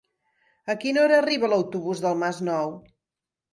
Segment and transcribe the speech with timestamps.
[0.73, 2.75] A quina hora arriba l'autobús del Masnou?